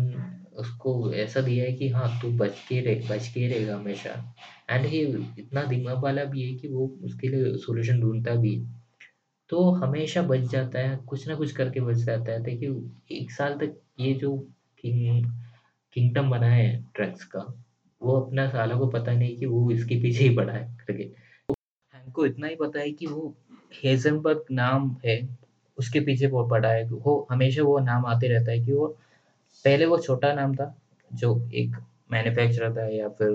उसको 0.58 1.13
ऐसा 1.13 1.41
दिया 1.41 1.65
है 1.65 1.74
कि 1.74 1.89
हाँ, 1.89 2.19
तू 2.22 2.29
बच 2.38 2.60
के 2.69 2.79
रह 2.81 3.08
बच 3.10 3.27
के 3.27 3.48
रहेगा 3.48 3.75
हमेशा 3.75 4.36
एंड 4.69 4.86
ये 4.86 5.01
इतना 5.39 5.63
दिमाग 5.63 6.03
वाला 6.03 6.24
भी 6.24 6.43
है 6.43 6.55
कि 6.55 6.67
वो 6.67 6.88
उसके 7.03 7.27
लिए 7.27 7.55
सॉल्यूशन 7.58 8.00
ढूँढता 8.01 8.36
भी 8.36 8.55
है। 8.55 8.77
तो 9.50 9.72
हमेशा 9.72 10.22
बच 10.22 10.39
जाता 10.39 10.79
है, 10.79 10.98
कुछ 10.98 11.27
ना 11.27 11.36
कुछ 11.36 11.51
करके 11.51 11.81
बच 11.81 11.98
जाता 11.98 12.31
है। 12.31 12.43
देखिए 12.43 12.69
1 13.17 13.31
साल 13.31 13.53
तक 13.53 13.79
ये 14.00 14.13
जो 14.13 14.36
किंग 14.81 15.25
किंगडम 15.93 16.29
बना 16.29 16.48
है 16.48 16.67
ड्रग्स 16.96 17.24
का, 17.25 17.39
वो 18.01 18.19
अपना 18.19 18.48
सालों 18.50 18.79
को 18.79 18.88
पता 18.88 19.13
नहीं 19.13 19.38
कि 19.38 19.46
वो 19.46 19.72
इसके 19.72 20.01
पीछे 20.01 20.24
ही 20.24 20.36
पड़ा 20.36 20.53
है 20.53 20.77
करके। 20.88 21.12
हमको 21.96 22.25
इतना 22.25 22.48
ही 22.48 22.55
पता 22.55 22.79
है 22.79 22.91
कि 22.91 23.08
वो 23.08 23.36
हेज़नबर्ग 23.84 24.46
नाम 24.51 24.96
है 25.05 25.17
उसके 25.79 26.00
पीछे 26.01 26.27
वो 26.27 26.48
पड़ा 26.48 26.69
है 26.69 26.83
वो 26.89 27.15
हमेशा 27.31 27.63
वो 27.63 27.77
नाम 27.81 28.05
आते 28.07 28.27
रहता 28.27 28.51
है 28.51 28.59
कि 28.65 28.74
वो 28.74 28.88
पहले 29.65 29.86
वो 29.86 30.00
छोटा 30.00 30.33
नाम 30.33 30.55
था 30.55 30.74
जो 31.12 31.36
एक 31.55 31.75
मैन्युफैक्चरर 32.12 32.75
था 32.77 32.88
या 32.89 33.09
फिर 33.13 33.31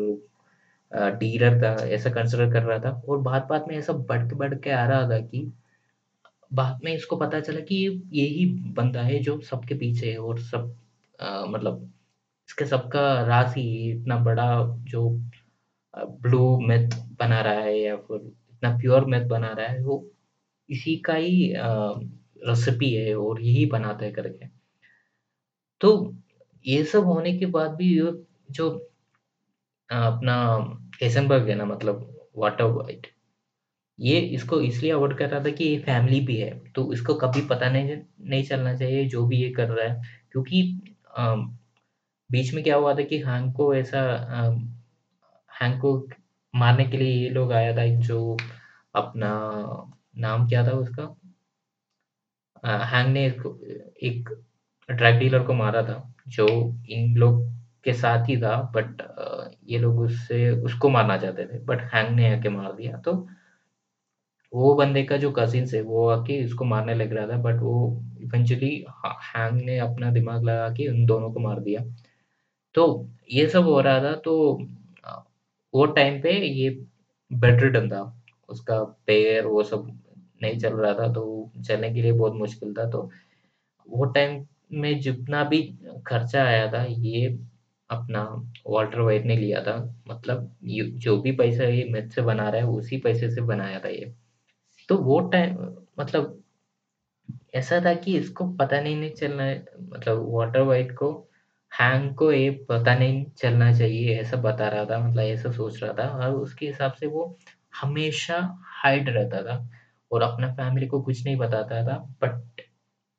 डीलर 1.19 1.59
था 1.63 1.73
ऐसा 1.89 2.11
कंसिडर 2.11 2.51
कर 2.53 2.63
रहा 2.63 2.79
था 2.81 2.91
और 3.09 3.19
बात 3.23 3.47
बात 3.49 3.65
में 3.69 3.77
ऐसा 3.79 3.93
बढ़ 4.09 4.29
के 4.29 4.37
बढ़ 4.37 4.55
के 4.59 4.71
आ 4.73 4.85
रहा 4.87 5.09
था 5.11 5.21
कि 5.23 5.51
बाद 6.51 6.81
में 6.85 6.93
इसको 6.95 7.17
पता 7.17 7.41
चला 7.41 7.61
कि 7.63 7.77
यही 8.13 8.45
बंदा 8.75 9.03
है 9.03 9.19
जो 9.23 9.41
सबके 9.43 9.75
पीछे 9.75 10.11
है 10.13 10.19
और 10.21 10.41
सब 10.43 10.75
अ, 11.19 11.45
मतलब 11.49 11.83
इसके 12.49 12.67
सबका 12.67 13.03
राज 13.25 13.55
ही 13.57 13.67
इतना 13.93 14.19
बड़ा 14.25 14.49
जो 14.87 15.09
ब्लू 16.23 16.41
मेथ 16.61 16.95
बना 17.21 17.41
रहा 17.41 17.61
है 17.61 17.79
या 17.79 17.97
फिर 17.99 18.21
इतना 18.53 18.77
प्योर 18.79 19.05
मेथ 19.07 19.27
बना 19.29 19.53
रहा 19.53 19.67
है 19.69 19.83
वो 19.83 20.05
इसी 20.69 20.97
का 21.03 21.15
ही 21.17 21.33
रेसिपी 22.45 22.93
है 22.95 23.15
और 23.17 23.41
यही 23.43 23.67
बनाता 23.69 24.05
है 24.05 24.13
करके 24.13 24.47
तो 25.81 25.91
ये 26.65 26.83
सब 26.85 27.05
होने 27.05 27.37
के 27.39 27.47
बाद 27.49 27.75
भी 27.75 27.95
जो 28.51 28.69
अपना 29.91 30.35
हेज़नबर्ग 31.03 31.49
है 31.49 31.55
ना 31.55 31.65
मतलब 31.65 32.01
वाटर 32.37 32.65
वाइट 32.73 33.07
ये 33.99 34.19
इसको 34.37 34.61
इसलिए 34.63 34.93
अवॉइड 34.93 35.17
कर 35.19 35.29
रहा 35.31 35.41
था 35.45 35.51
कि 35.51 35.65
ये 35.65 35.79
फैमिली 35.81 36.21
भी 36.21 36.37
है, 36.37 36.51
तो 36.71 36.93
इसको 36.93 37.15
कभी 37.17 37.41
पता 37.49 37.71
नहीं 37.71 37.97
नहीं 38.23 38.45
चलना 38.45 38.75
चाहिए 38.77 39.05
जो 39.09 39.27
भी 39.27 39.43
ये 39.43 39.51
कर 39.53 39.69
रहा 39.71 39.87
है 39.89 40.03
क्योंकि 40.33 40.63
अ, 41.17 41.35
बीच 42.31 42.55
में 42.55 42.63
क्या 42.65 42.77
हुआ 42.77 42.95
था 42.95 43.03
कि 43.05 43.19
हैंक 43.23 43.55
को 43.57 43.75
ऐसा 43.75 44.03
हैंक 45.51 45.81
को 45.81 45.93
मारने 46.55 46.85
के 46.85 46.97
लिए 46.97 47.13
ये 47.15 47.29
लोग 47.31 47.53
आया 47.53 47.77
था 47.77 47.87
जो 48.03 48.19
अपना 48.95 49.31
नाम 50.19 50.47
क्या 50.49 50.67
था 50.67 50.73
उसका? 50.79 51.15
हैंक 52.65 53.09
ने 53.09 53.25
एक 54.09 54.29
ड्रग 54.89 55.19
डीलर 55.19 55.43
को 55.47 55.55
मारा 55.55 55.83
था, 55.83 56.15
जो 56.29 56.47
इन 56.91 57.17
लोग 57.17 57.43
के 57.85 57.93
साथ 57.95 58.29
ही 58.29 58.37
था 58.43 58.57
बट 58.75 59.03
ये 59.69 59.79
लोग 59.79 59.99
उससे 60.01 60.51
उसको 60.63 60.89
मारना 60.91 61.17
चाहते 61.19 61.45
थे 61.47 61.59
बट 61.65 61.81
हैंक 61.95 62.11
ने 62.11 62.35
आके 62.37 62.49
मार 62.49 62.73
दिया 62.75 62.97
तो 62.99 63.13
वो 64.53 64.75
बंदे 64.75 65.03
का 65.05 65.17
जो 65.17 65.31
कज़िन्स 65.33 65.75
है 65.75 65.81
वो 65.83 66.09
आके 66.09 66.35
इसको 66.41 66.65
मारने 66.65 66.95
लग 66.95 67.13
रहा 67.13 67.27
था 67.29 67.37
बट 67.43 67.61
वो 67.63 68.03
इवेंचुअली 68.23 68.75
ह 69.05 69.15
हैंक 69.27 69.63
ने 69.65 69.79
अपना 69.81 70.11
दिमाग 70.13 70.45
लगा 70.45 70.69
के 70.71 70.89
उन 70.89 71.05
दोनों 71.07 71.33
को 71.33 71.41
मार 71.41 71.61
दिया। 71.61 71.81
तो 72.75 73.09
ये 73.33 73.47
सब 73.49 73.65
हो 73.65 73.81
रहा 73.81 74.01
था 74.03 74.15
तो 74.25 74.35
वो 75.75 75.87
टाइम 75.89 76.21
पे 76.23 76.33
ये 76.39 76.71
बेडरिडन 77.31 77.89
था। 77.91 78.03
उसका 78.49 78.83
पैर 79.07 79.47
वो 79.47 79.63
सब 79.65 79.87
नहीं 80.41 80.59
चल 80.59 80.75
रहा 80.75 80.93
था 80.95 81.13
तो 81.13 81.51
चलने 81.67 81.93
के 81.95 82.03
लिए 82.03 82.13
बहुत 82.13 82.35
मुश्किल 82.37 82.75
था 82.75 82.89
तो 82.91 83.09
वो 83.89 84.05
टाइम 84.13 84.45
में 84.73 84.99
जितना 85.01 85.43
भी 85.45 85.63
खर्चा 86.07 86.45
आया 86.45 86.67
था, 86.73 86.85
ये 86.85 87.27
अपना 87.91 88.23
वॉल्टर 88.67 89.01
व्हाइट 89.01 89.25
ने 89.27 89.37
लिया 89.37 89.61
था। 89.63 89.77
मतलब 90.09 90.57
जो 90.99 91.17
भी 91.23 91.33
पैसा 91.33 91.65
ये 91.65 91.85
मेथ 91.91 92.09
से 92.11 92.23
बना 92.23 92.49
रहा 92.49 92.61
है, 92.61 92.67
उसी 92.69 92.97
पैसे 92.99 93.31
से 93.31 93.41
बनाया 93.43 93.79
था 93.81 93.89
ये। 93.89 94.13
तो 94.89 94.97
वो 94.99 95.21
टाइम 95.29 95.57
मतलब 96.01 96.41
ऐसा 97.55 97.81
था 97.85 97.95
कि 97.95 98.17
इसको 98.19 98.47
पता 98.57 98.81
नहीं 98.81 98.97
नहीं 98.97 99.11
चलना 99.13 99.45
मतलब 99.91 100.25
वाटर 100.31 100.61
वाइट 100.63 100.93
को 100.99 101.11
हैंग 101.73 102.15
को 102.17 102.31
ये 102.33 102.51
पता 102.71 102.95
नहीं 102.99 103.25
चलना 103.39 103.73
चाहिए, 103.79 104.19
ऐसा 104.21 104.37
बता 104.39 104.69
रहा 104.69 104.85
था 104.85 104.99
मतलब 105.01 105.23
ऐसा 105.23 105.51
सोच 105.53 105.83
रहा 105.83 105.93
था 105.99 106.09
और 106.19 106.35
उसके 106.35 106.67
हिसाब 106.67 106.93
से 106.93 107.07
वो 107.07 107.37
हमेशा 107.81 108.39
हाइड 108.83 109.09
रहता 109.09 109.43
था 109.43 109.57
और 110.13 110.23
अपना 110.23 110.53
फैमिली 110.55 110.87
को 110.87 111.03
कुछ 111.03 111.25
नहीं 111.25 111.37
बताता 111.37 111.83
था 111.87 111.99
बट 112.23 112.63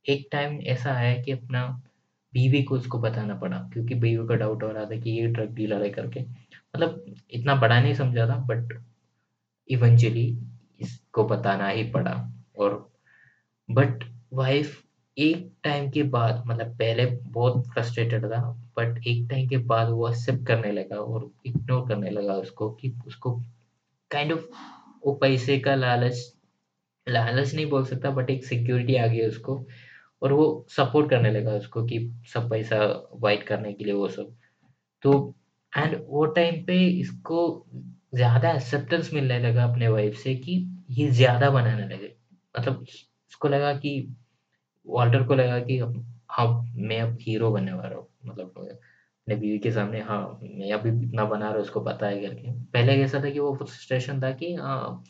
एक 0.09 0.27
टाइम 0.31 0.59
ऐसा 0.61 0.93
आया 0.93 1.21
कि 1.23 1.31
अपना 1.31 1.67
बीवी 2.33 2.63
को 2.63 2.75
उसको 2.75 2.99
बताना 2.99 3.35
पड़ा, 3.35 3.57
क्योंकि 3.73 3.95
बीवी 3.95 4.27
का 4.27 4.35
डाउट 4.35 4.63
हो 4.63 4.69
रहा 4.71 4.85
था 4.85 4.99
कि 4.99 5.09
ये 5.09 5.27
ड्रग 5.27 5.53
डीलर 5.55 5.83
है 5.83 5.89
करके। 5.89 6.21
मतलब 6.21 7.15
इतना 7.31 7.55
बड़ा 7.55 7.81
नहीं 7.81 7.93
समझा 7.93 8.27
था 8.27 8.35
बट 8.35 8.73
इवेंचुअली 9.69 10.27
इसको 10.81 11.23
बताना 11.25 11.67
ही 11.67 11.83
पड़ा। 11.91 12.13
और 12.59 12.91
बट 13.71 14.03
वाइफ 14.33 14.83
एक 15.17 15.51
टाइम 15.63 15.89
के 15.91 16.03
बाद 16.03 16.43
मतलब 16.47 16.77
पहले 16.77 17.05
बहुत 17.05 17.67
फ्रस्ट्रेटेड 17.67 18.25
था 18.25 18.41
बट 18.77 19.07
एक 19.07 19.27
टाइम 19.29 19.47
के 19.47 19.57
बाद 19.57 19.89
वो 19.89 20.09
एक्सेप्ट 20.09 20.47
करने 20.47 20.71
लगा 20.71 20.99
और 20.99 21.31
इग्नोर 21.45 21.87
करने 21.87 22.09
लगा 22.09 22.33
उसको 22.33 22.69
कि 22.71 22.93
उसको 23.07 23.31
काइंड 24.11 24.31
kind 24.31 24.43
ऑफ़ 24.43 24.49
of 24.49 25.05
वो 25.05 25.13
पैसे 25.13 25.59
का 25.59 25.75
लालच 25.75 26.34
लालच 27.07 27.53
नहीं 27.55 27.65
बोल 27.67 27.85
सकता 27.85 28.09
बट 28.11 28.29
एक 28.29 28.45
सिक्योरिटी 28.45 28.95
आ 28.97 29.05
गई 29.07 29.25
उसको, 29.27 29.65
और 30.21 30.33
वो 30.33 30.65
सपोर्ट 30.69 31.09
करने 31.09 31.31
लगा 31.31 31.53
उसको 31.53 31.83
कि 31.85 31.99
सब 32.33 32.49
पैसा 32.49 32.77
वाइट 33.15 33.43
करने 33.47 33.73
के 33.73 33.83
लिए 33.85 33.93
वो 33.93 34.07
सब। 34.09 34.35
तो 35.03 35.35
एंड 35.73 35.95
वो 36.07 36.25
टाइम 36.35 36.63
पे 36.65 36.77
इसको 36.89 37.41
ज़्यादा 38.15 38.51
एक्सेप्टेंस 38.53 39.13
मिलने 39.13 39.39
लगा 39.41 39.63
अपने 39.65 39.87
वाइफ 39.89 40.15
से 40.17 40.35
कि 40.37 40.53
ये 40.91 41.09
ज़्यादा 41.11 41.49
बनाने 41.51 41.85
लगे। 41.85 42.13
मतलब 42.55 42.85
इसको 42.89 43.47
लगा 43.49 43.73
कि 43.75 43.99
वॉल्टर 44.85 45.23
को 45.23 45.35
लगा 45.35 45.59
कि 45.61 45.77
हाँ 46.31 46.47
मैं 46.77 46.99
अब 47.01 47.17
हीरो 47.21 47.51
बनने 47.51 47.73
वाला 47.73 47.95
हूँ। 47.95 48.07
मतलब 48.25 48.47
अपने 48.59 49.35
बीवी 49.37 49.57
के 49.59 49.71
सामने 49.71 50.01
हाँ 50.01 50.21
मैं 50.43 50.71
अभी 50.73 50.89
इतना 51.05 51.25
बना 51.25 51.45
रहा 51.45 51.51
हूँ, 51.51 51.61
उसको 51.61 51.81
पता 51.81 52.07
है 52.07 52.21
करके। 52.21 52.51
पहले 52.73 52.95
कैसा 52.97 53.21
था 53.23 53.29
कि 53.29 53.39
वो 53.39 53.55
फ्रस्ट्रेशन 53.57 54.21
था 54.23 54.31
कि 54.33 54.53
हाँ 54.55 55.03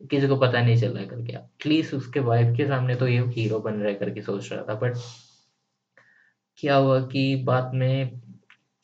किसी 0.00 0.28
को 0.28 0.36
पता 0.36 0.60
नहीं 0.60 0.76
चल 0.76 0.88
रहा 0.88 1.02
है 1.02 1.08
करके। 1.08 1.32
एटलीस्ट 1.32 1.94
उसके 1.94 2.20
वाइफ 2.20 2.56
के 2.56 2.66
सामने 2.66 2.94
तो 2.94 3.08
ये 3.08 3.20
हीरो 3.26 3.58
बन 3.58 3.74
रहा 3.74 3.88
है 3.88 3.94
करके 3.94 4.22
सोच 4.22 4.52
रहा 4.52 4.62
था 4.62 4.74
बट 4.74 4.96
क्या 6.58 6.76
हुआ 6.76 7.00
कि 7.06 7.36
बाद 7.36 7.74
में 7.74 8.20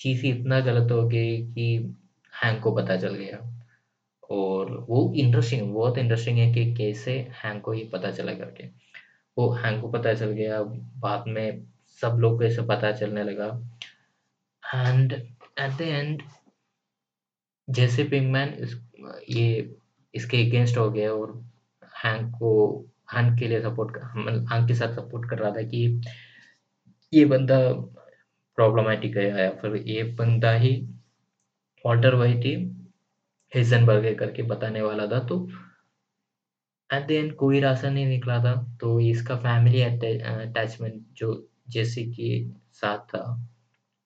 चीज़ 0.00 0.26
इतना 0.26 0.60
गलत 0.60 0.92
हो 0.92 1.08
गई 1.08 1.36
कि 1.54 1.96
हैंक 2.32 2.62
को 2.62 2.72
पता 2.72 2.96
चल 2.96 3.14
गया। 3.14 3.38
और 4.30 4.86
वो 4.88 5.12
इंटरेस्टिंग 5.16 5.74
बहुत 5.74 5.98
इंटरेस्टिंग 5.98 6.38
है 6.38 6.52
कि 6.54 6.74
कैसे 6.74 7.12
हैंक 7.44 7.62
को 7.62 7.72
ही 7.72 7.84
पता 7.84 8.10
चला 8.10 8.32
करके। 8.32 8.66
वो 9.38 9.50
हैंक 9.52 9.80
को 9.82 9.88
पता 9.88 10.14
चल 10.14 10.30
गया, 10.30 10.62
बाद 10.62 11.24
में 11.28 11.64
सब 12.00 12.16
लोग 12.20 12.38
को 12.38 12.44
ऐसे 12.44 12.62
पता 12.62 12.92
चलने 12.92 13.22
लगा। 13.24 13.46
एंड 14.74 15.12
एट 15.12 15.76
द 15.78 15.80
एंड 15.80 16.22
जैसे 17.70 18.04
पिंकमैन 18.04 18.48
इस, 18.48 18.80
ये 19.30 19.76
इसके 20.14 20.42
अगेंस्ट 20.46 20.78
हो 20.78 20.90
गया 20.90 21.12
और 21.12 21.32
हैंक 22.04 22.30
को 22.38 22.52
हैंक 23.14 23.38
के 23.38 23.48
लिए 23.48 23.60
सपोर्ट 23.62 23.96
हैंक 23.96 24.66
के 24.68 24.74
साथ 24.74 24.94
सपोर्ट 24.94 25.28
कर 25.30 25.38
रहा 25.38 25.50
था 25.50 25.62
कि 25.62 26.00
ये 27.12 27.24
बंदा 27.24 27.58
प्रॉब्लमैटिक 28.58 29.16
है 29.16 29.28
या 29.40 29.50
फिर 29.62 29.76
ये 29.76 30.02
बंदा 30.18 30.52
ही 30.52 30.76
वॉल्टर 31.84 32.14
वाइट 32.14 32.44
ही 32.44 32.54
हेजनबर्ग 33.52 34.18
करके 34.18 34.42
बताने 34.42 34.82
वाला 34.82 35.06
था 35.06 35.18
तो 35.28 35.46
एट 36.90 37.06
द 37.08 37.10
एंड 37.10 37.34
कोई 37.36 37.60
रास्ता 37.60 37.90
नहीं 37.90 38.06
निकला 38.06 38.38
था। 38.44 38.54
तो 38.80 38.98
इसका 39.00 39.36
फैमिली 39.36 39.82
अटैचमेंट 39.82 41.02
जो 41.16 41.32
जेसी 41.70 42.04
के 42.12 42.28
साथ 42.72 42.98
था, 43.08 43.22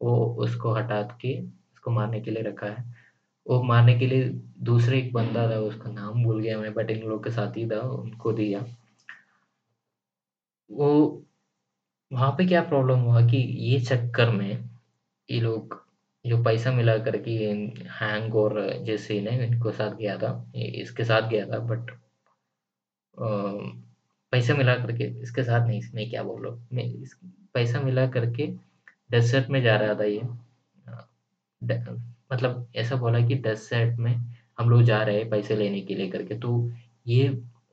वो 0.00 0.26
उसको 0.44 0.75
हटा 0.75 1.02
के, 1.20 1.40
उसको 1.40 1.90
मारने 1.90 2.20
के 2.20 2.30
लिए 2.30 2.42
रखा 2.42 2.66
है। 2.66 2.95
वो 3.46 3.62
मारने 3.62 3.98
के 3.98 4.06
लिए 4.06 4.28
दूसरे 4.64 4.98
एक 4.98 5.12
बंदा 5.12 5.50
था, 5.50 5.58
उसका 5.60 5.90
नाम 5.92 6.22
भूल 6.24 6.40
गया 6.42 6.58
मैं 6.60 6.72
बट 6.74 6.90
इन 6.90 7.02
लोग 7.08 7.24
के 7.24 7.30
साथ 7.30 7.56
ही 7.56 7.66
था, 7.70 7.80
उनको 7.80 8.32
दिया। 8.32 8.64
वो, 10.70 11.22
वहाँ 12.10 12.30
पे 12.38 12.46
क्या 12.46 12.62
प्रॉब्लम 12.64 13.00
हुआ 13.00 13.20
कि 13.28 13.36
ये 13.36 13.80
चक्कर 13.80 14.30
में 14.30 14.48
ये 15.28 15.40
लोग, 15.40 15.84
जो 16.24 16.42
पैसा 16.44 16.72
मिला 16.72 16.96
करके 17.04 17.30
हैंग 18.00 18.34
और 18.36 18.60
जैसे 18.86 19.20
ने 19.20 19.30
इनको 19.46 19.70
साथ 19.72 19.96
गया 19.96 20.16
था 20.18 20.30
इसके 20.56 21.04
साथ 21.04 21.28
गया 21.30 21.46
था 21.46 21.58
बट 21.66 21.90
पैसा 24.32 24.54
मिला 24.54 24.74
करके, 24.76 25.04
इसके 25.22 25.42
साथ 25.44 25.66
नहीं, 25.66 25.80
मैं 25.94 26.08
क्या 26.10 26.22
बोल 26.22 26.42
रहा 26.44 26.52
हूँ 26.54 26.68
मैं 26.72 26.88
पैसा 27.54 27.80
मिला 27.80 28.06
करके 28.10 28.46
डेजर्ट 29.10 29.48
में 29.50 29.62
जा 29.62 29.76
रहा 29.76 29.94
था 29.94 30.04
ये। 30.04 30.22
मतलब 32.30 32.68
ऐसा 32.76 32.97
बोला 32.97 33.26
कि 33.28 33.35
दस 33.42 33.68
सेट 33.68 33.99
में 33.99 34.14
हम 34.59 34.71
लोग 34.71 34.83
जा 34.83 35.02
रहे 35.02 35.18
हैं 35.18 35.28
पैसे 35.30 35.56
लेने 35.56 35.80
के 35.80 35.95
लिए 35.95 36.11
करके 36.11 36.38
तो 36.40 36.71
ये 37.06 37.28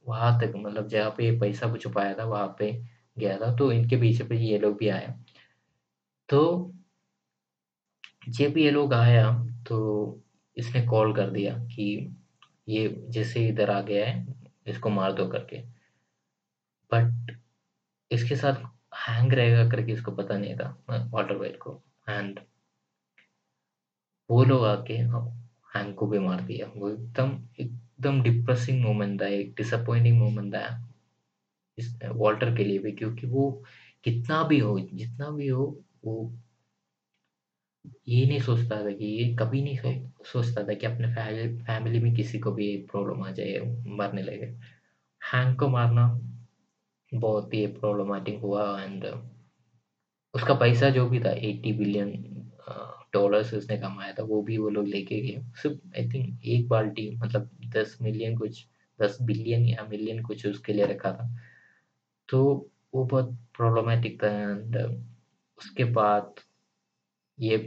वहाँ 0.08 0.40
तक 0.40 0.54
मतलब 0.56 0.88
जहाँ 0.88 1.10
पे 1.18 1.32
पैसा 1.40 1.68
वो 1.68 1.78
छुपाया 1.78 2.14
था, 2.14 2.24
वहाँ 2.26 2.56
पे 2.60 2.72
गया 3.18 3.38
था 3.38 3.56
तो 3.58 3.72
इनके 3.72 3.98
पीछे 3.98 4.24
पे 4.24 4.38
ये 4.38 4.58
लोग 4.60 4.78
भी 4.78 4.88
आए। 4.90 5.14
तो 6.30 6.74
जब 8.30 8.58
ये 8.58 8.72
लोग 8.72 8.94
आया 8.94 9.32
तो 9.68 9.78
इसने 10.58 10.82
कॉल 10.88 11.14
कर 11.16 11.30
दिया 11.30 11.54
कि 11.68 11.86
ये 12.70 12.88
जैसे 13.10 13.48
इधर 13.48 13.70
आ 13.70 13.80
गया 13.82 14.06
है, 14.08 14.26
इसको 14.68 14.90
मार 14.90 15.14
दो 15.14 15.28
करके। 15.28 15.62
बट 16.92 17.38
इसके 18.12 18.36
साथ 18.36 18.64
हैंग 19.00 19.34
रहेगा 19.34 19.70
करके 19.70 19.92
इसको 19.92 20.12
पता 20.12 20.38
नहीं 20.38 20.56
था 20.56 21.10
वाटर 21.14 21.36
वाइट 21.36 21.58
को। 21.58 21.82
एंड 22.10 22.40
वो 24.30 24.44
लोग 24.44 24.66
आके 24.66 24.94
हैंग 25.76 25.94
को 25.96 26.08
भी 26.08 26.20
मार 26.20 26.42
दिया 26.42 26.68
वो 26.76 26.90
एकदम 26.90 27.32
एकदम 27.60 28.22
डिप्रेसिंग 28.24 28.82
मोमेंट 28.84 29.22
था 29.22 29.28
एक 29.28 29.54
डिसअपॉइंटिंग 29.58 30.20
मोमेंट 30.20 30.54
था 30.56 30.66
इस 31.78 31.98
वॉल्टर 32.06 32.56
के 32.56 32.64
लिए 32.64 32.80
भी 32.80 32.92
क्योंकि 32.92 33.28
वो 33.28 33.50
कितना 34.04 34.44
भी 34.44 34.60
हो 34.60 34.80
जितना 34.80 35.30
भी 35.30 35.48
हो 35.48 35.66
वो 36.06 36.32
ये 38.08 38.26
नहीं 38.26 38.40
सोचता 38.40 38.84
था 38.86 38.92
कि 38.92 39.06
ये 39.06 39.36
कभी 39.36 39.62
नहीं 39.62 40.10
सोचता 40.26 40.64
था 40.64 40.74
कि 40.74 40.86
अपने 40.86 41.08
फैमिली 41.64 42.00
में 42.00 42.14
किसी 42.16 42.40
को 42.40 42.52
भी 42.52 42.76
प्रॉब्लम 42.92 43.24
आ 43.24 43.32
जाए 43.32 43.60
मरने 43.88 44.22
लगे 44.22 44.46
हैंक 45.22 45.60
को 45.60 45.68
मारना 45.68 46.08
बहुत 47.14 47.54
ही 47.54 47.66
प्रॉब्लमेटिक 47.68 48.40
हुआ 48.40 48.82
एंड 48.82 49.06
उसका 50.34 50.54
पैसा 50.54 50.90
जो 50.90 51.10
भी 51.10 51.20
था 51.20 51.34
80 51.36 51.78
बिलियन 51.78 52.12
डॉलर्स 53.14 53.54
उसने 53.54 53.78
कमाया 53.78 54.14
था, 54.14 54.24
वो 54.24 54.42
भी 54.42 54.58
वो 54.58 54.70
लोग 54.70 54.88
लेके 54.88 55.20
गए। 55.22 55.42
सिर्फ़ 55.62 55.80
आई 55.98 56.10
थिंक 56.10 56.46
एक 56.46 56.68
बाल्टी 56.70 57.10
मतलब 57.18 57.50
10 57.76 57.98
मिलियन 58.02 58.38
कुछ 58.38 58.66
10 59.00 59.18
बिलियन 59.22 59.66
या 59.66 59.88
मिलियन 59.92 60.24
कुछ 60.24 60.46
उसके 60.48 60.74
लिए 60.74 60.86
रखा 60.86 61.12
था। 61.14 61.30
तो 62.30 62.44
वो 62.96 63.04
बहुत 63.06 63.38
प्रॉब्लमेटिक 63.58 64.22
था 64.24 64.28
एंड 64.42 64.78
उसके 65.60 65.84
बाद 65.94 66.36
ये 67.38 67.58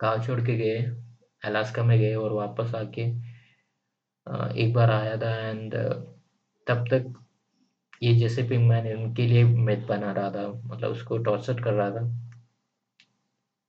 गाँव 0.00 0.22
छोड़ 0.24 0.40
के 0.40 0.56
गए, 0.58 0.76
अलास्का 1.44 1.84
में 1.84 1.98
गए 1.98 2.14
और 2.14 2.32
वापस 2.32 2.74
आके 2.74 3.02
एक 4.62 4.72
बार 4.74 4.90
आया 4.90 5.16
था 5.16 5.34
एंड 5.40 5.74
तब 6.66 6.84
तक 6.90 7.12
ये 8.02 8.14
जैसे 8.14 8.42
पिंगमैन 8.42 8.86
उनके 8.96 9.26
लिए 9.26 9.44
मेथ 9.44 9.86
बना 9.86 10.12
रहा 10.12 10.30
था 10.30 10.48
मतलब 10.66 10.90
उसको 10.90 11.18
टॉर्चर 11.18 11.62
कर 11.62 11.72
रहा 11.72 11.90
था। 11.90 12.33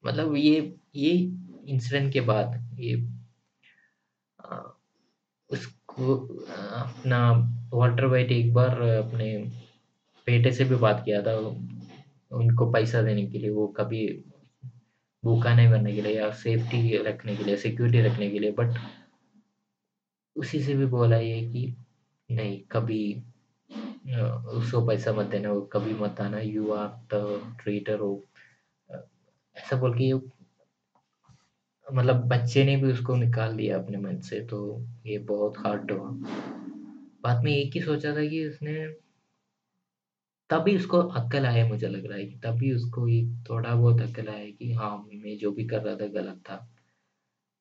मतलब 0.05 0.35
ये 0.35 0.75
ये 0.95 1.11
इंसिडेंट 1.67 2.11
के 2.13 2.21
बाद 2.21 2.79
ये 2.79 2.95
उसको 5.49 6.15
अपना 6.75 7.19
वाल्टर 7.73 8.05
वाइट 8.05 8.31
एक 8.31 8.53
बार 8.53 8.81
अपने 8.81 9.37
बेटे 10.27 10.51
से 10.51 10.63
भी 10.65 10.75
बात 10.75 11.01
किया 11.05 11.21
था। 11.21 11.35
उनको 12.31 12.71
पैसा 12.71 13.01
देने 13.01 13.25
के 13.27 13.37
लिए, 13.37 13.49
वो 13.49 13.67
कभी 13.77 14.07
भूखा 15.23 15.53
नहीं 15.55 15.69
बनने 15.69 15.93
के 15.93 16.01
लिए 16.01 16.17
या 16.17 16.29
सेफ्टी 16.33 16.97
रखने 17.03 17.35
के 17.35 17.43
लिए 17.43 17.57
सिक्योरिटी 17.57 18.01
रखने 18.01 18.29
के 18.29 18.39
लिए 18.39 18.51
बट 18.59 18.77
उसी 20.35 20.61
से 20.63 20.73
भी 20.75 20.85
बोला 20.85 21.17
ये 21.17 21.41
कि 21.51 21.75
नहीं, 22.29 22.59
कभी 22.71 23.23
उसको 24.57 24.85
पैसा 24.87 25.13
मत 25.13 25.25
देना 25.27 25.53
कभी 25.73 25.93
मत 25.99 26.21
आना। 26.21 26.39
यू 26.39 26.71
आर 26.73 26.87
द 27.13 27.55
ट्रेटर 27.61 27.99
हो। 27.99 28.23
ऐसा 29.57 29.75
बोल 29.75 29.93
के 29.97 30.13
मतलब 31.87 32.23
बच्चे 32.27 32.63
ने 32.63 32.75
भी 32.77 32.91
उसको 32.91 33.15
निकाल 33.15 33.55
दिया 33.55 33.77
अपने 33.79 33.97
मन 33.97 34.19
से 34.19 34.39
तो 34.45 34.59
ये 35.05 35.17
बहुत 35.17 35.57
हार्ड 35.57 35.91
हुआ। 35.91 36.09
बाद 37.23 37.43
में 37.43 37.51
एक 37.51 37.75
ही 37.75 37.81
सोचा 37.81 38.15
था 38.15 38.25
कि 38.25 38.47
उसने 38.47 38.87
तभी 40.49 40.75
उसको 40.75 40.97
अक्ल 40.97 41.45
आया 41.45 41.67
मुझे 41.67 41.87
लग 41.87 42.05
रहा 42.05 42.17
है 42.17 42.25
कि 42.25 42.35
तभी 42.35 42.71
उसको 42.71 43.07
एक 43.07 43.45
थोड़ा 43.49 43.75
बहुत 43.75 44.01
अक्ल 44.01 44.27
आया 44.27 44.49
कि 44.49 44.73
हाँ 44.73 44.97
मैं 45.13 45.37
जो 45.37 45.51
भी 45.51 45.65
कर 45.65 45.81
रहा 45.81 45.95
था 45.95 46.07
गलत 46.07 46.41
था। 46.49 46.57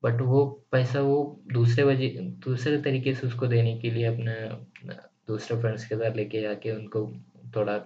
बट 0.02 0.20
वो 0.20 0.44
पैसा 0.72 1.00
वो 1.00 1.40
दूसरे 1.52 1.84
वजह, 1.84 2.08
दूसरे 2.20 2.80
तरीके 2.82 3.14
से 3.14 3.26
उसको 3.26 3.46
देने 3.46 3.78
के 3.78 3.90
लिए 3.90 4.04
अपने 4.04 4.34
दूसरे 5.28 5.60
फ्रेंड्स 5.60 5.86
के 5.88 5.96
साथ 5.96 6.16
लेके 6.16 6.40
जाके 6.40 6.70
उनको 6.70 7.06
थोड़ा 7.56 7.78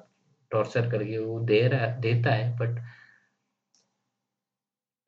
टॉर्चर 0.50 0.90
करके 0.90 1.18
वो 1.18 1.40
दे 1.40 1.66
रहा, 1.68 1.86
देता 1.86 2.30
है 2.30 2.56
बट 2.58 2.80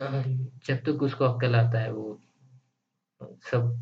जब 0.00 0.76
तक 0.84 1.02
उसको 1.02 1.24
अक्ल 1.24 1.54
आता 1.56 1.78
है, 1.80 1.90
वो 1.92 2.20
सब 3.50 3.76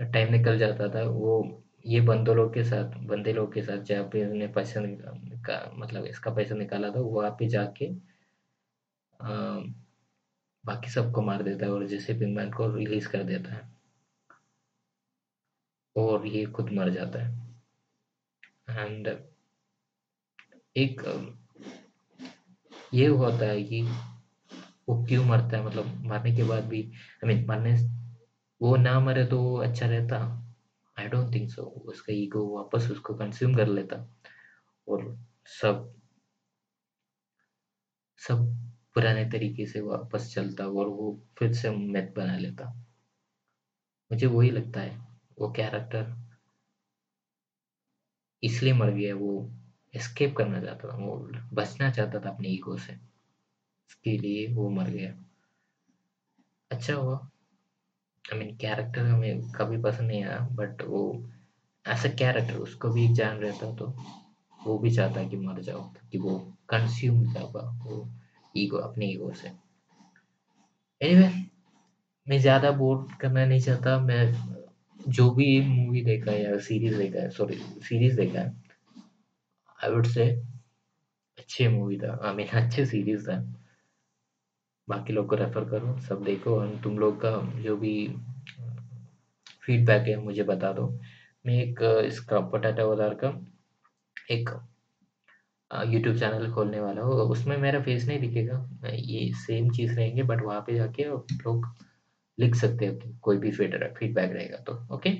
टाइम 0.00 0.32
निकल 0.32 0.58
जाता 0.58 0.88
था, 0.94 1.02
वो 1.02 1.62
ये 1.86 2.00
बंदो 2.00 2.34
लोग 2.34 2.52
के 2.54 2.64
साथ, 2.64 2.96
बंदे 3.06 3.32
लोग 3.32 3.52
के 3.54 3.62
साथ 3.62 3.82
जहाँ 3.84 4.04
पे 4.12 4.24
उसने 4.26 4.46
पैसा 4.56 4.80
मतलब 5.76 6.04
इसका 6.06 6.30
पैसा 6.34 6.54
निकाला 6.54 6.90
था, 6.90 7.00
वहाँ 7.00 7.30
पे 7.38 7.48
जाके 7.48 7.90
बाकी 10.64 10.90
सबको 10.90 11.22
मार 11.22 11.42
देता 11.42 11.66
है 11.66 11.72
और 11.72 11.86
जैसे 11.86 12.14
पिंगमैन 12.18 12.52
को 12.52 12.66
रिलीज़ 12.74 13.08
कर 13.08 13.22
देता 13.24 13.52
है। 13.54 13.60
और 15.96 16.26
ये 16.26 16.44
खुद 16.46 16.72
मर 16.72 16.90
जाता 16.90 17.22
है। 17.24 17.34
एंड 18.70 19.08
एक 20.76 21.02
ये 22.94 23.06
होता 23.06 23.46
है 23.46 23.62
कि 23.62 23.80
वो 24.88 25.04
क्यों 25.04 25.24
मरता 25.24 25.56
है? 25.56 25.64
मतलब 25.66 25.86
मरने 26.06 26.36
के 26.36 26.42
बाद 26.44 26.64
भी 26.64 26.82
आई 26.82 27.28
मीन 27.28 27.46
मरने 27.46 27.74
वो 28.60 28.76
ना 28.76 29.00
मरे 29.00 29.24
तो 29.24 29.56
अच्छा 29.56 29.86
रहता। 29.86 30.18
आई 30.98 31.08
डोंट 31.08 31.34
थिंक 31.34 31.50
सो 31.50 31.62
उसका 31.62 32.12
ईगो 32.12 32.46
वापस 32.56 32.90
उसको 32.90 33.14
कंज्यूम 33.14 33.54
कर 33.54 33.66
लेता। 33.66 33.96
और 34.88 35.18
सब 35.46 35.92
सब 38.20 38.46
पुराने 38.94 39.24
तरीके 39.24 39.66
से 39.66 39.80
वापस 39.80 40.32
चलता 40.34 40.66
और 40.66 40.88
वो 40.88 41.22
फिर 41.38 41.52
से 41.52 41.70
मैथ 41.70 42.14
बना 42.16 42.36
लेता। 42.38 42.72
मुझे 44.10 44.26
वही 44.26 44.50
लगता 44.50 44.80
है, 44.80 44.96
वो 45.40 45.52
कैरेक्टर 45.52 46.14
इसलिए 48.42 48.72
मर 48.72 48.90
गया 48.90 49.14
वो 49.14 49.30
एस्केप 49.94 50.36
करना 50.36 50.60
चाहता 50.60 50.88
था, 50.88 50.96
वो 50.96 51.16
बचना 51.52 51.90
चाहता 51.90 52.20
था 52.20 52.30
अपने 52.30 52.48
ईगो 52.48 52.76
से। 52.76 53.15
इसके 53.90 54.16
लिए 54.18 54.46
वो 54.54 54.68
मर 54.70 54.90
गया। 54.90 55.12
अच्छा 56.70 56.94
हुआ। 56.94 57.16
आई 58.24 58.38
मीन 58.38 58.56
कैरेक्टर 58.56 59.06
हमें 59.06 59.50
कभी 59.52 59.78
पसंद 59.82 60.08
नहीं 60.08 60.22
आया 60.24 60.38
बट 60.52 60.82
वो 60.84 61.02
ऐसा 61.84 62.08
कैरेक्टर 62.14 62.56
उसको 62.58 62.88
भी 62.90 63.04
एक 63.04 63.12
जान 63.14 63.36
रहता 63.38 63.74
तो 63.76 63.86
वो 64.58 64.78
भी 64.78 64.90
चाहता 64.90 65.22
कि 65.28 65.36
मर 65.36 65.60
जाओ, 65.62 65.82
कि 66.12 66.18
वो 66.18 66.38
कंज्यूम 66.70 67.22
जाएगा 67.32 67.60
वो 67.84 68.08
ईगो 68.54 68.76
अपने 68.78 69.06
ईगो 69.06 69.32
से। 69.34 69.48
एनीवे 71.00 71.28
मैं 72.26 72.38
ज़्यादा 72.40 72.70
बोर 72.72 73.06
करना 73.20 73.44
नहीं 73.46 73.60
चाहता। 73.60 73.98
मैं 74.00 74.22
जो 75.08 75.30
भी 75.30 75.60
मूवी 75.62 76.02
देखा 76.04 76.30
है 76.30 76.42
या 76.44 76.58
सीरीज़ 76.58 76.96
देखा 76.98 77.20
है 77.20 77.30
सॉरी 77.30 77.56
सीरीज़ 77.88 78.16
देखा 78.16 78.40
है 78.40 78.54
आई 79.78 79.90
वुड 79.90 80.06
से 80.06 80.24
अच्छी 81.38 81.68
मूवी 81.68 81.98
था। 81.98 82.18
आई 82.24 82.34
मीन 82.34 82.48
अच्छे 82.62 82.86
सीरीज़ 82.86 83.28
था। 83.28 83.38
बाकी 84.88 85.12
लोग 85.12 85.28
को 85.28 85.36
रेफर 85.36 85.64
करो, 85.70 85.98
सब 86.00 86.22
देखो 86.24 86.54
और 86.56 86.76
तुम 86.84 86.98
लोग 86.98 87.20
का 87.24 87.30
जो 87.62 87.76
भी 87.76 87.94
फीडबैक 89.62 90.08
है, 90.08 90.16
मुझे 90.16 90.42
बता 90.44 90.72
दो। 90.72 90.86
मैं 91.44 91.54
एक 91.54 91.80
इसका 92.06 92.40
पोटैटो 92.50 92.88
बाज़ार 92.88 93.14
का 93.24 93.28
एक 94.30 94.50
यूट्यूब 95.90 96.16
चैनल 96.18 96.50
खोलने 96.52 96.80
वाला 96.80 97.02
हूँ। 97.02 97.14
उसमें 97.30 97.56
मेरा 97.58 97.80
फेस 97.82 98.06
नहीं 98.08 98.18
दिखेगा। 98.20 98.58
ये 98.86 99.32
सेम 99.36 99.70
चीज़ 99.70 99.94
रहेंगे 99.96 100.22
बट 100.22 100.42
वहाँ 100.42 100.60
पे 100.66 100.74
जाके 100.74 101.04
लोग 101.04 101.66
लिख 102.38 102.54
सकते 102.54 102.86
हैं 102.86 103.18
कोई 103.20 103.38
भी 103.38 103.50
फीडबैक 103.50 104.32
रहेगा 104.32 104.56
तो 104.66 104.72
okay 104.94 105.10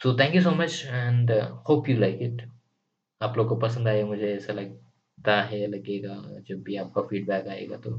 so 0.00 0.16
thank 0.18 0.34
you 0.34 0.42
so 0.42 0.50
much 0.52 0.82
and 0.86 1.30
hope 1.68 1.88
you 1.88 1.96
like 1.98 2.18
it 2.22 2.42
आप 3.20 3.36
लोग 3.38 3.48
को 3.48 3.56
पसंद 3.56 3.88
आया 3.88 4.04
मुझे, 4.06 4.32
ऐसा 4.34 4.52
लगता 4.52 5.40
है, 5.42 5.66
लगेगा, 5.66 6.14
जब 6.48 6.62
भी 6.62 6.76
आपका 6.76 7.02
फीडबैक 7.02 7.48
आएगा 7.48 7.76
तो। 7.76 7.90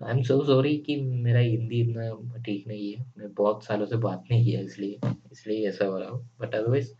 आई 0.00 0.12
एम 0.12 0.22
सो 0.22 0.44
सॉरी 0.44 0.76
कि 0.78 0.96
मेरा 1.02 1.40
हिंदी 1.40 1.80
इतना 1.80 2.38
ठीक 2.46 2.66
नहीं 2.68 2.92
है। 2.94 3.04
मैं 3.18 3.32
बहुत 3.34 3.64
सालों 3.64 3.86
से 3.86 3.96
बात 3.98 4.24
नहीं 4.30 4.44
किया 4.44 4.60
इसलिए 4.60 5.00
इसलिए 5.32 5.68
ऐसा 5.68 5.84
हो 5.84 5.98
रहा 5.98 6.10
हूँ। 6.10 6.28
But 6.40 6.54
otherwise 6.54 6.92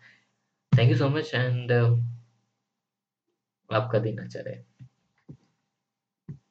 thank 0.73 0.91
you 0.91 0.97
so 0.97 1.09
much 1.09 1.35
and 1.35 1.73
आपका 3.71 3.99
दिन 3.99 4.19
अच्छा 4.19 4.41
रहे। 4.41 4.55